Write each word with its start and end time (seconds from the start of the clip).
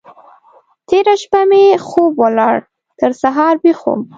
تېره 0.87 1.15
شپه 1.21 1.41
مې 1.49 1.63
خوب 1.87 2.13
ولاړ؛ 2.23 2.57
تر 2.99 3.11
سهار 3.21 3.53
ويښ 3.63 3.79
وم. 3.85 4.01